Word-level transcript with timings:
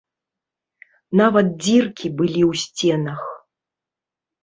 Нават 1.21 1.47
дзіркі 1.67 2.07
былі 2.19 2.43
ў 2.49 2.65
сценах. 2.65 3.21